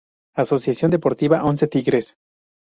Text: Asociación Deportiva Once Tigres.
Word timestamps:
Asociación 0.35 0.89
Deportiva 0.89 1.43
Once 1.45 1.67
Tigres. 1.67 2.17